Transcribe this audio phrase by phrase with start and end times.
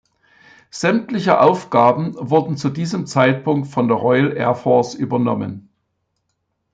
[0.71, 5.69] Sämtliche Aufgaben wurden zu diesem Zeitpunkt von der Royal Air Force übernommen.